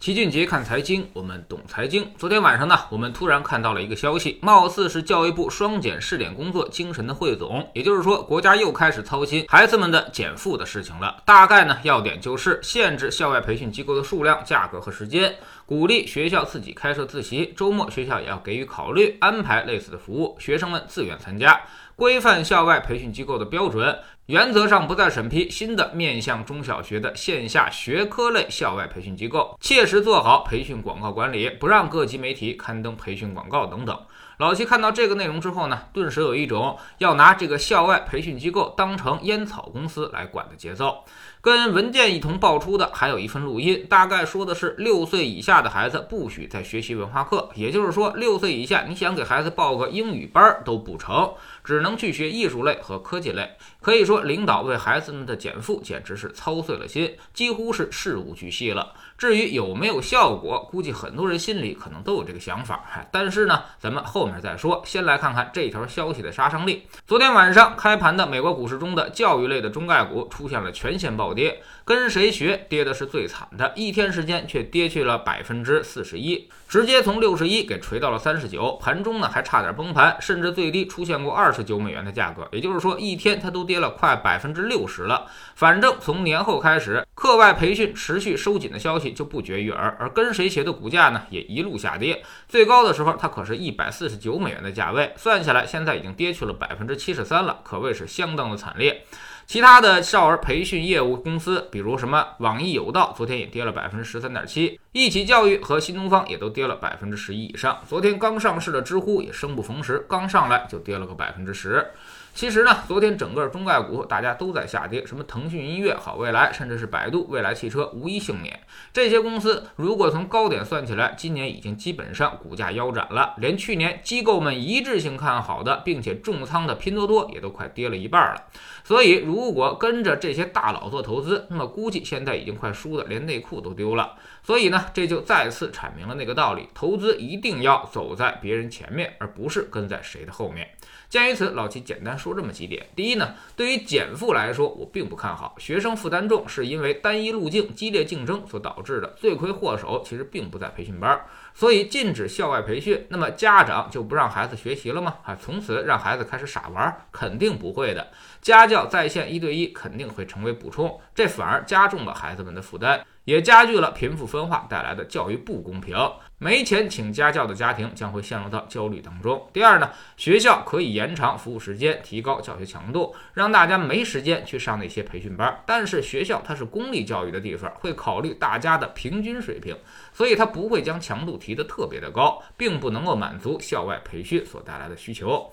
[0.00, 2.10] 齐俊杰看财经，我们懂财经。
[2.16, 11.22] 昨天晚上呢，我们突然看到了一个消息，貌似是教育部双减试点工作精神的汇总，也就是说，国家又开始操心孩子们的减负的事情了。
[11.26, 15.36] 大概呢，要点就是限制校外培训机构的数量、价格和时间，
[15.66, 21.60] 鼓励学校自己开设自习，周末学校也要给予考虑安排类似的服务，学生们自愿参加，
[22.00, 23.98] 规范校外培训机构的标准。
[24.24, 34.00] 原则上不再审批新的面向中小学的线下学科类校外培训机构，切实做好培训广告管理，不让各级媒体刊登培训广告等等。
[34.38, 41.04] 老七看到这个内容之后呢，顿时有一种要拿这个校外培训机构当成烟草公司来管的节奏。
[41.42, 51.32] 跟文件一同爆出的还有一份录音，大概说的是六岁以下的孩子不许再学习文化课，也就是说，六岁以下你想给孩子报个英语班都不成。
[51.62, 53.48] 只能去学艺术类和科技类，
[53.80, 58.92] 可以说领导为孩子们的减负简直是操碎了心，几乎是事无巨细了。
[59.16, 62.84] 至于有没有效果，估计很多人心里可能都有这个想法。
[63.12, 64.82] 但是呢，咱们后面再说。
[64.84, 66.86] 先来看看这条消息的杀伤力。
[67.06, 85.26] 昨天晚上开盘的美国股市中的教育类的中概股出现了全线暴跌，跟谁学跌的是最惨的，一天时间却跌去了百分之四十一，直接从六十一给锤到了三十九，盘中呢还差点崩盘，甚至最低出现过二十九美元的价格，也就是说一天它都跌了快百分之六十了。
[85.54, 89.10] 反正从年后开始，课外培训持续收紧的消息。
[89.10, 99.04] 就不绝于耳，而跟谁学的股价呢，也一路下跌，最高的时候它可是一百四十九美元的价位，算下来现在已经跌去了百分之七十三了，可谓是相当的惨烈。
[99.50, 107.82] 其他的少儿培训业务公司，比如什么网易有道，昨天也跌了百分之十三点七，一起教育和新东方也都跌了百分之十一以上。
[107.88, 111.84] 昨天刚上市的知乎也生不逢时，刚上来就跌了个百分之十。
[112.32, 118.60] 其实呢，昨天整个中概股大家都在下跌，什么腾讯音乐、好未来，甚至是百度、未来汽车，无一幸免。
[118.92, 128.44] 这些公司如果从高点算起来，今年已经基本上股价腰斩了，连去年机构们一致性看好的，并且重仓的拼多多也都快跌了一半了。
[128.84, 134.14] 所以，如果跟着这些大佬做投资，那么估计现在已经快输的连内裤都丢了。
[134.42, 140.66] 所以呢，这就再次阐明了那个道理：投资一定要走在别人前面，而不是跟在谁的后面。
[141.08, 142.86] 鉴于此，老齐简单说这么几点。
[142.94, 145.54] 第一呢，对于减负来说，我并不看好。
[145.58, 149.08] 学生负担重，是因为单一路径、激烈竞争所导致的。
[149.18, 151.18] 罪魁祸首其实并不在培训班，
[151.54, 155.16] 所以禁止校外培训，那么家长就不让孩子学习了吗？
[155.24, 157.06] 啊，从此让孩子开始傻玩？
[157.10, 158.08] 肯定不会的。
[158.42, 163.04] 家教在线一对一肯定会成为补充，这反而加重了孩子们的负担。
[163.30, 165.96] 也加剧了贫富分化带来的教育不公平，
[166.38, 169.48] 没钱请家教的家庭将会陷入到焦虑当中。
[169.52, 175.62] 第二呢，学校可以延长服务时间，提高教学强度，让大家没时间去上那些培训班。
[175.64, 179.78] 但是学校它是公立教育的地方，会考虑大家的平均水平，
[180.12, 185.48] 所以它不会将强度提得特别的高，并不能够满足校外培训所带来的需求。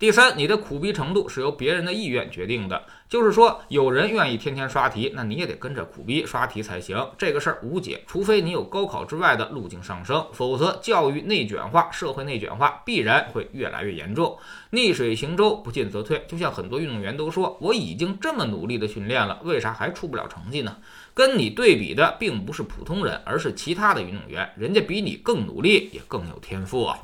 [0.00, 7.06] 第三，你的苦逼程度是由别人的意愿决定的，就是说，有人愿意天天刷题，那你也得跟着苦逼刷题才行。
[7.18, 14.38] 这个事儿无解，除非你有高考之外的路径上升，否则教育内卷化、社会内卷化必然会越来越严重。
[14.70, 16.24] 逆水行舟，不进则退。
[16.26, 20.78] 就像很多运动员都说，我已经这么努力的训练了，为啥还出不了成绩呢？
[21.12, 26.96] 跟你对比的并不是普通人，而是其他的运动员，人家比你更努力，也更有天赋啊。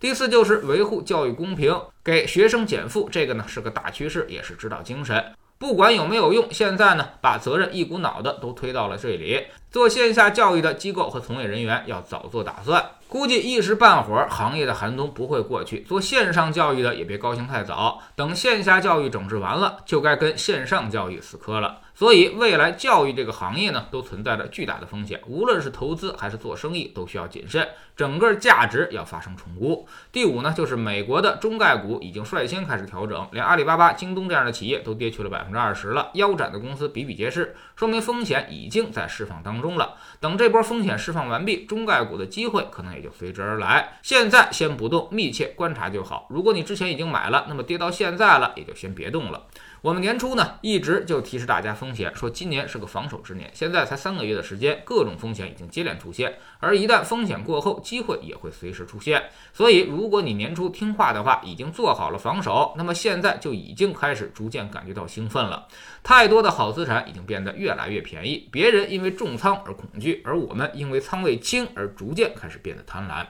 [0.00, 5.22] 第四就是维护教育公平，给学生减负，这个呢是个大趋势，也是指导精神。
[5.58, 9.44] 不管有没有用，现在呢把责任一股脑的都推到了这里。
[9.70, 15.80] 做线下教育的机构和从业人员要早做打算，估计一时半会儿行业的寒冬不会过去。
[15.82, 21.80] 做线上教育的也别高兴太早，等线下教育整治完了，就该跟线上教育死磕了。
[22.00, 25.20] 所以，未来教育这个行业呢，都存在着巨大的风险。
[25.26, 29.86] 无论是投资还是做生意，都需要谨慎，整个价值要发生重估。
[30.10, 39.96] 第五呢，就是美国的中概股已经率先开始调整，连阿里巴巴、京东这样的企业都跌去了百分之二十了，腰斩的公司比比皆是，说明风险已经在释放当中了。
[40.20, 43.98] 等这波风险释放完毕，中概股的机会可能也就随之而来。
[44.00, 46.26] 现在先不动，密切观察就好。
[46.30, 49.42] 如果你之前已经买了，那么跌到现在了，也就先别动了。
[49.82, 53.50] 我们年初呢一直就提示大家风险，说今年是个防守之年。
[53.54, 59.30] 现在才三个月的时间，各种风险已经接连出现，而一旦风险过后，机会也会随时出现。
[59.54, 65.66] 所以，如果你年初听话的话，已经做好了防守，那么现在就已经开始逐渐感觉到兴奋了。
[66.02, 73.26] 太多的好资产已经变得越来越便宜，别人因为重仓而恐惧，而我们因为仓位轻而逐渐开始变得贪婪。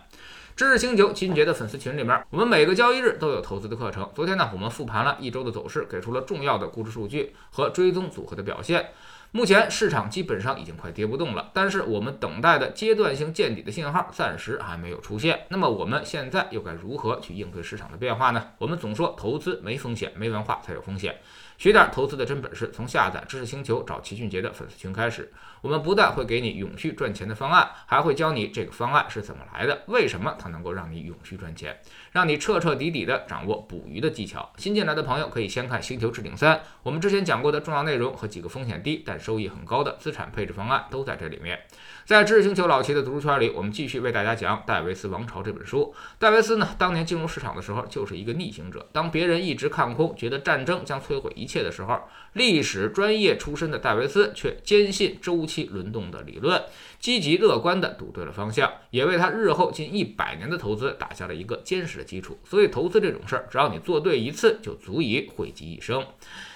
[0.61, 4.07] 知识星球齐俊杰的粉丝群里面，我们每个交易日都有投资的课程。
[4.15, 8.91] 昨天呢，我们复盘了一周的走势，给出了重要的估值数据和追踪组合的表现。
[9.33, 15.47] 目前市场基本上已经快跌不动了，但是我们等待的阶段性见底的信号暂时还没有出现。
[15.49, 18.49] 那么我们现在又该如何去应对市场的变化呢？
[18.59, 21.17] 我们总说投资没风险，没文化才有风险。
[21.61, 25.31] 学点投资的真本事，从下载知识星球找齐俊杰的粉丝群开始。
[25.61, 31.79] 我们不但会给你永续赚钱的方案，还会教你这个方案是怎么来的，为什么它能够让你永续赚钱，
[32.13, 34.51] 让你彻彻底底的掌握捕鱼的技巧。
[34.57, 41.61] 新进来的朋友可以先看《星球置顶三》，我们之前讲过的重要内容和几个风险低但收益很高的资产配置方案都在这里面。
[42.07, 45.95] 在知识星球老齐的读书圈里，我们继续为大家讲《戴维斯王朝》这本书。
[46.19, 48.89] 戴维斯呢，当年进入市场的时候就是一个逆行者。
[48.95, 52.01] 当别人一直看空，觉得战争将摧毁一切切的时候，
[52.35, 56.63] 历史专业出身的戴维斯却坚信周期轮动的理论，
[57.01, 62.39] 积极乐观地赌对了方向，也为他日后近一百年的投资打下了一个坚实的基础。
[62.45, 66.07] 所以，投资这种事儿，只要你做对一次，就足以惠及一生。